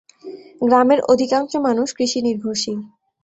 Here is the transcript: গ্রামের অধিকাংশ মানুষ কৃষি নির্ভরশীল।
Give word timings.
গ্রামের 0.61 0.99
অধিকাংশ 1.05 1.51
মানুষ 1.67 1.87
কৃষি 1.97 2.19
নির্ভরশীল। 2.21 2.79